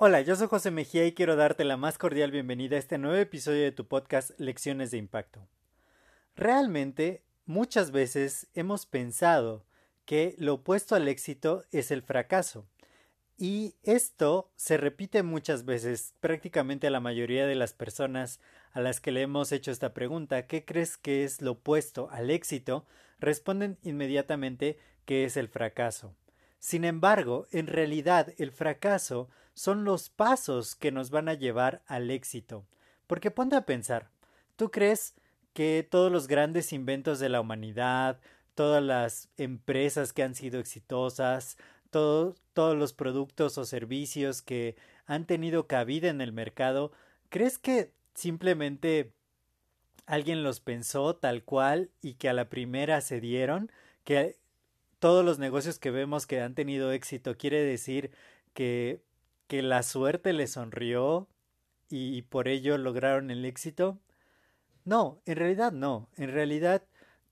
Hola, 0.00 0.20
yo 0.20 0.36
soy 0.36 0.46
José 0.46 0.70
Mejía 0.70 1.06
y 1.06 1.12
quiero 1.12 1.34
darte 1.34 1.64
la 1.64 1.76
más 1.76 1.98
cordial 1.98 2.30
bienvenida 2.30 2.76
a 2.76 2.78
este 2.78 2.98
nuevo 2.98 3.16
episodio 3.16 3.64
de 3.64 3.72
tu 3.72 3.88
podcast 3.88 4.30
Lecciones 4.38 4.92
de 4.92 4.98
Impacto. 4.98 5.46
Realmente, 6.36 7.24
muchas 7.46 7.90
veces 7.90 8.46
hemos 8.54 8.86
pensado 8.86 9.66
que 10.04 10.36
lo 10.38 10.54
opuesto 10.54 10.94
al 10.94 11.08
éxito 11.08 11.64
es 11.72 11.90
el 11.90 12.02
fracaso. 12.02 12.68
Y 13.38 13.76
esto 13.84 14.50
se 14.56 14.76
repite 14.76 15.22
muchas 15.22 15.64
veces, 15.64 16.12
prácticamente 16.20 16.88
a 16.88 16.90
la 16.90 17.00
mayoría 17.00 17.46
de 17.46 17.54
las 17.54 17.72
personas 17.72 18.40
a 18.72 18.80
las 18.80 19.00
que 19.00 19.12
le 19.12 19.22
hemos 19.22 19.52
hecho 19.52 19.70
esta 19.70 19.94
pregunta, 19.94 20.46
¿qué 20.46 20.64
crees 20.64 20.96
que 20.96 21.24
es 21.24 21.40
lo 21.40 21.52
opuesto 21.52 22.10
al 22.10 22.30
éxito? 22.30 22.84
responden 23.20 23.78
inmediatamente 23.82 24.78
que 25.04 25.24
es 25.24 25.36
el 25.36 25.48
fracaso. 25.48 26.14
Sin 26.58 26.84
embargo, 26.84 27.46
en 27.52 27.66
realidad 27.66 28.34
el 28.38 28.52
fracaso 28.52 29.28
son 29.54 29.84
los 29.84 30.08
pasos 30.10 30.74
que 30.74 30.92
nos 30.92 31.10
van 31.10 31.28
a 31.28 31.34
llevar 31.34 31.82
al 31.86 32.10
éxito. 32.10 32.66
Porque 33.06 33.30
ponte 33.30 33.56
a 33.56 33.66
pensar, 33.66 34.10
¿tú 34.56 34.70
crees 34.70 35.14
que 35.52 35.86
todos 35.88 36.12
los 36.12 36.28
grandes 36.28 36.72
inventos 36.72 37.18
de 37.18 37.28
la 37.28 37.40
humanidad, 37.40 38.20
todas 38.54 38.82
las 38.82 39.30
empresas 39.36 40.12
que 40.12 40.22
han 40.22 40.34
sido 40.34 40.60
exitosas, 40.60 41.56
todos 41.90 42.76
los 42.76 42.92
productos 42.92 43.58
o 43.58 43.64
servicios 43.64 44.42
que 44.42 44.76
han 45.06 45.26
tenido 45.26 45.66
cabida 45.66 46.08
en 46.08 46.20
el 46.20 46.32
mercado, 46.32 46.92
¿crees 47.28 47.58
que 47.58 47.92
simplemente 48.14 49.12
alguien 50.06 50.42
los 50.42 50.60
pensó 50.60 51.16
tal 51.16 51.44
cual 51.44 51.90
y 52.02 52.14
que 52.14 52.28
a 52.28 52.34
la 52.34 52.48
primera 52.48 53.00
se 53.00 53.20
dieron? 53.20 53.70
¿Que 54.04 54.36
todos 54.98 55.24
los 55.24 55.38
negocios 55.38 55.78
que 55.78 55.90
vemos 55.90 56.26
que 56.26 56.40
han 56.40 56.54
tenido 56.54 56.92
éxito, 56.92 57.36
quiere 57.36 57.62
decir 57.62 58.10
que, 58.54 59.00
que 59.46 59.62
la 59.62 59.82
suerte 59.82 60.32
les 60.32 60.52
sonrió 60.52 61.28
y 61.90 62.22
por 62.22 62.48
ello 62.48 62.76
lograron 62.76 63.30
el 63.30 63.44
éxito? 63.44 63.98
No, 64.84 65.20
en 65.26 65.36
realidad 65.36 65.72
no. 65.72 66.08
En 66.16 66.32
realidad, 66.32 66.82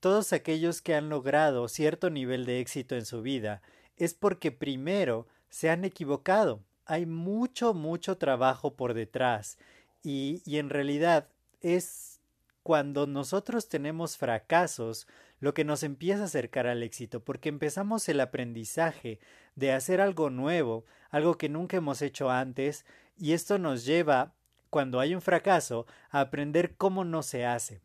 todos 0.00 0.32
aquellos 0.34 0.82
que 0.82 0.94
han 0.94 1.08
logrado 1.08 1.68
cierto 1.68 2.10
nivel 2.10 2.44
de 2.44 2.60
éxito 2.60 2.96
en 2.96 3.06
su 3.06 3.22
vida 3.22 3.62
es 3.96 4.14
porque 4.14 4.52
primero 4.52 5.26
se 5.48 5.70
han 5.70 5.84
equivocado. 5.84 6.60
Hay 6.84 7.06
mucho, 7.06 7.74
mucho 7.74 8.16
trabajo 8.18 8.74
por 8.74 8.94
detrás 8.94 9.58
y, 10.02 10.42
y 10.44 10.58
en 10.58 10.70
realidad 10.70 11.28
es 11.60 12.16
cuando 12.62 13.06
nosotros 13.06 13.68
tenemos 13.68 14.16
fracasos, 14.16 15.06
lo 15.38 15.54
que 15.54 15.64
nos 15.64 15.84
empieza 15.84 16.22
a 16.22 16.24
acercar 16.24 16.66
al 16.66 16.82
éxito, 16.82 17.20
porque 17.22 17.48
empezamos 17.48 18.08
el 18.08 18.20
aprendizaje 18.20 19.20
de 19.54 19.70
hacer 19.70 20.00
algo 20.00 20.30
nuevo, 20.30 20.84
algo 21.10 21.38
que 21.38 21.48
nunca 21.48 21.76
hemos 21.76 22.02
hecho 22.02 22.28
antes, 22.28 22.84
y 23.16 23.34
esto 23.34 23.58
nos 23.58 23.84
lleva, 23.84 24.34
cuando 24.68 24.98
hay 24.98 25.14
un 25.14 25.20
fracaso, 25.20 25.86
a 26.10 26.18
aprender 26.18 26.74
cómo 26.76 27.04
no 27.04 27.22
se 27.22 27.46
hace. 27.46 27.80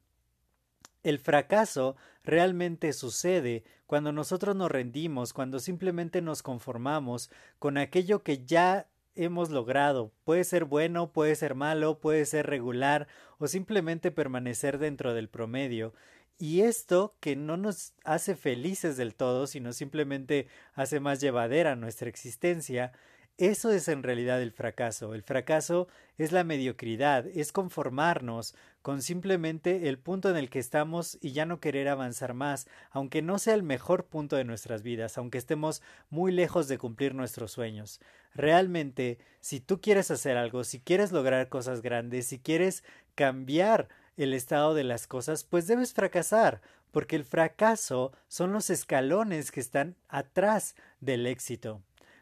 El 1.03 1.19
fracaso 1.19 1.95
realmente 2.23 2.93
sucede 2.93 3.63
cuando 3.87 4.11
nosotros 4.11 4.55
nos 4.55 4.71
rendimos, 4.71 5.33
cuando 5.33 5.59
simplemente 5.59 6.21
nos 6.21 6.43
conformamos 6.43 7.29
con 7.59 7.77
aquello 7.77 8.23
que 8.23 8.45
ya 8.45 8.87
hemos 9.15 9.49
logrado. 9.49 10.11
Puede 10.23 10.43
ser 10.43 10.65
bueno, 10.65 11.11
puede 11.11 11.35
ser 11.35 11.55
malo, 11.55 11.99
puede 11.99 12.25
ser 12.25 12.47
regular 12.47 13.07
o 13.39 13.47
simplemente 13.47 14.11
permanecer 14.11 14.77
dentro 14.77 15.13
del 15.13 15.29
promedio. 15.29 15.93
Y 16.37 16.61
esto 16.61 17.15
que 17.19 17.35
no 17.35 17.57
nos 17.57 17.93
hace 18.03 18.35
felices 18.35 18.97
del 18.97 19.13
todo, 19.13 19.45
sino 19.47 19.73
simplemente 19.73 20.47
hace 20.73 20.99
más 20.99 21.19
llevadera 21.19 21.75
nuestra 21.75 22.09
existencia, 22.09 22.93
eso 23.37 23.71
es 23.71 23.87
en 23.87 24.03
realidad 24.03 24.41
el 24.41 24.51
fracaso. 24.51 25.13
El 25.15 25.23
fracaso 25.23 25.87
es 26.17 26.31
la 26.31 26.43
mediocridad, 26.43 27.25
es 27.27 27.51
conformarnos 27.51 28.55
con 28.81 29.01
simplemente 29.01 29.89
el 29.89 29.99
punto 29.99 30.29
en 30.29 30.37
el 30.37 30.49
que 30.49 30.59
estamos 30.59 31.17
y 31.21 31.31
ya 31.33 31.45
no 31.45 31.59
querer 31.59 31.87
avanzar 31.87 32.33
más, 32.33 32.67
aunque 32.91 33.21
no 33.21 33.37
sea 33.37 33.53
el 33.53 33.63
mejor 33.63 34.05
punto 34.05 34.35
de 34.35 34.43
nuestras 34.43 34.81
vidas, 34.81 35.17
aunque 35.17 35.37
estemos 35.37 35.81
muy 36.09 36.31
lejos 36.31 36.67
de 36.67 36.77
cumplir 36.77 37.13
nuestros 37.13 37.51
sueños. 37.51 37.99
Realmente, 38.33 39.19
si 39.39 39.59
tú 39.59 39.81
quieres 39.81 40.09
hacer 40.09 40.37
algo, 40.37 40.63
si 40.63 40.79
quieres 40.79 41.11
lograr 41.11 41.49
cosas 41.49 41.81
grandes, 41.81 42.27
si 42.27 42.39
quieres 42.39 42.83
cambiar 43.15 43.89
el 44.17 44.33
estado 44.33 44.73
de 44.73 44.83
las 44.83 45.07
cosas, 45.07 45.43
pues 45.43 45.67
debes 45.67 45.93
fracasar, 45.93 46.61
porque 46.91 47.15
el 47.15 47.25
fracaso 47.25 48.11
son 48.27 48.51
los 48.51 48.69
escalones 48.69 49.51
que 49.51 49.59
están 49.59 49.95
atrás 50.09 50.75
del 50.99 51.27
éxito. 51.27 51.81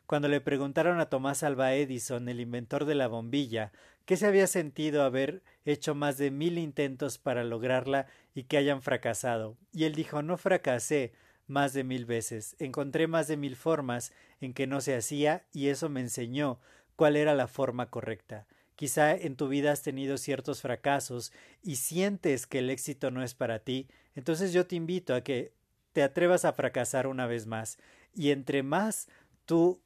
Cuando 0.09 0.27
le 0.27 0.41
preguntaron 0.41 0.99
a 0.99 1.05
Tomás 1.05 1.43
Alva 1.43 1.75
Edison, 1.75 2.29
el 2.29 2.39
inventor 2.39 2.85
de 2.85 2.95
la 2.95 3.07
bombilla, 3.07 3.71
que 4.05 4.17
se 4.17 4.25
había 4.25 4.47
sentido 4.47 5.03
haber 5.03 5.43
hecho 5.65 5.93
más 5.93 6.17
de 6.17 6.31
mil 6.31 6.57
intentos 6.57 7.19
para 7.19 7.43
lograrla 7.43 8.07
y 8.33 8.45
que 8.45 8.57
hayan 8.57 8.81
fracasado, 8.81 9.55
y 9.71 9.83
él 9.83 9.93
dijo 9.93 10.23
no 10.23 10.35
fracasé 10.37 11.13
más 11.45 11.73
de 11.73 11.83
mil 11.83 12.07
veces, 12.07 12.55
encontré 12.57 13.05
más 13.05 13.27
de 13.27 13.37
mil 13.37 13.55
formas 13.55 14.11
en 14.41 14.55
que 14.55 14.65
no 14.65 14.81
se 14.81 14.95
hacía 14.95 15.45
y 15.53 15.67
eso 15.67 15.89
me 15.89 15.99
enseñó 16.01 16.59
cuál 16.95 17.15
era 17.15 17.35
la 17.35 17.47
forma 17.47 17.91
correcta. 17.91 18.47
Quizá 18.75 19.15
en 19.15 19.35
tu 19.35 19.47
vida 19.47 19.71
has 19.71 19.83
tenido 19.83 20.17
ciertos 20.17 20.63
fracasos 20.63 21.31
y 21.61 21.75
sientes 21.75 22.47
que 22.47 22.57
el 22.57 22.71
éxito 22.71 23.11
no 23.11 23.21
es 23.21 23.35
para 23.35 23.59
ti, 23.59 23.87
entonces 24.15 24.53
yo 24.53 24.65
te 24.65 24.75
invito 24.75 25.13
a 25.13 25.21
que 25.21 25.53
te 25.93 26.01
atrevas 26.01 26.45
a 26.45 26.53
fracasar 26.53 27.05
una 27.05 27.27
vez 27.27 27.45
más. 27.45 27.77
Y 28.15 28.31
entre 28.31 28.63
más 28.63 29.07
tú 29.45 29.83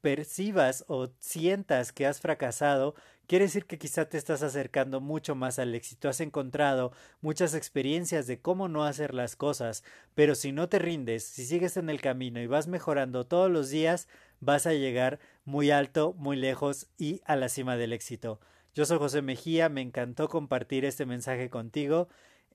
percibas 0.00 0.84
o 0.88 1.08
sientas 1.18 1.92
que 1.92 2.06
has 2.06 2.20
fracasado, 2.20 2.94
quiere 3.26 3.46
decir 3.46 3.66
que 3.66 3.78
quizá 3.78 4.08
te 4.08 4.18
estás 4.18 4.42
acercando 4.42 5.00
mucho 5.00 5.34
más 5.34 5.58
al 5.58 5.74
éxito. 5.74 6.08
Has 6.08 6.20
encontrado 6.20 6.92
muchas 7.20 7.54
experiencias 7.54 8.26
de 8.26 8.40
cómo 8.40 8.68
no 8.68 8.84
hacer 8.84 9.14
las 9.14 9.36
cosas, 9.36 9.84
pero 10.14 10.34
si 10.34 10.52
no 10.52 10.68
te 10.68 10.78
rindes, 10.78 11.24
si 11.24 11.44
sigues 11.44 11.76
en 11.76 11.90
el 11.90 12.00
camino 12.00 12.40
y 12.40 12.46
vas 12.46 12.68
mejorando 12.68 13.26
todos 13.26 13.50
los 13.50 13.70
días, 13.70 14.08
vas 14.40 14.66
a 14.66 14.72
llegar 14.72 15.18
muy 15.44 15.70
alto, 15.70 16.14
muy 16.14 16.36
lejos 16.36 16.88
y 16.96 17.20
a 17.24 17.36
la 17.36 17.48
cima 17.48 17.76
del 17.76 17.92
éxito. 17.92 18.40
Yo 18.74 18.86
soy 18.86 18.98
José 18.98 19.22
Mejía, 19.22 19.68
me 19.68 19.80
encantó 19.80 20.28
compartir 20.28 20.84
este 20.84 21.04
mensaje 21.04 21.50
contigo 21.50 22.08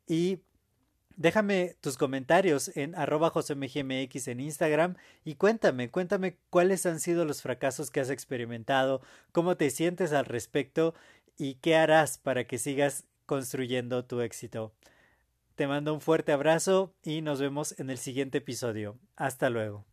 y 0.08 0.40
Déjame 1.16 1.76
tus 1.80 1.98
comentarios 1.98 2.76
en 2.76 2.96
arroba 2.96 3.30
josemgmx 3.30 4.28
en 4.28 4.40
Instagram 4.40 4.96
y 5.24 5.36
cuéntame, 5.36 5.92
cuéntame 5.92 6.38
cuáles 6.50 6.86
han 6.88 7.00
sido 7.00 7.24
los 7.24 7.44
fracasos 7.44 7.92
que 7.92 8.00
has 8.00 8.10
experimentado, 8.10 9.02
cómo 9.32 9.56
te 9.56 9.70
sientes 9.70 10.12
al 10.12 10.26
respecto 10.26 10.96
y 11.38 11.56
qué 11.56 11.76
harás 11.76 12.18
para 12.18 12.46
que 12.46 12.58
sigas 12.58 13.06
construyendo 13.28 14.06
tu 14.06 14.22
éxito. 14.22 14.74
Te 15.56 15.68
mando 15.68 15.94
un 15.94 16.02
fuerte 16.02 16.32
abrazo 16.32 16.96
y 17.04 17.22
nos 17.22 17.40
vemos 17.40 17.80
en 17.80 17.92
el 17.92 18.00
siguiente 18.00 18.40
episodio. 18.40 18.98
Hasta 19.16 19.52
luego. 19.52 19.86